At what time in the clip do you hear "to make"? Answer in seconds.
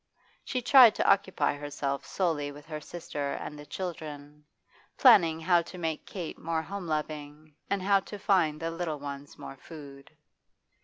5.61-6.07